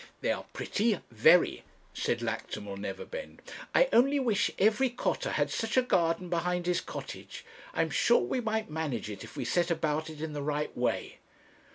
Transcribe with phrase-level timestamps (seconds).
[0.21, 1.63] 'They are very pretty very,'
[1.93, 3.39] said Lactimel Neverbend.
[3.75, 7.45] 'I only wish every cottar had such a garden behind his cottage.
[7.75, 10.75] I am sure we might manage it, if we set about it in the right
[10.75, 11.19] way.'